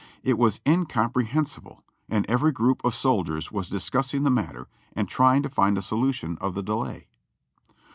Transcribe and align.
It 0.23 0.39
was 0.39 0.57
incom 0.65 1.13
prehensible, 1.13 1.81
and 2.09 2.25
every 2.25 2.51
group 2.51 2.83
of 2.83 2.95
soldiers 2.95 3.51
was 3.51 3.69
discussing 3.69 4.23
the 4.23 4.31
mat 4.31 4.53
ter 4.53 4.65
and 4.93 5.07
trying 5.07 5.43
to 5.43 5.47
find 5.51 5.77
a 5.77 5.81
solution 5.83 6.39
of 6.41 6.55
the 6.55 6.63
delay. 6.63 7.05